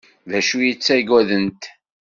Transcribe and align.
D 0.29 0.31
acu 0.39 0.55
ay 0.59 0.73
ttaggadent? 0.75 1.63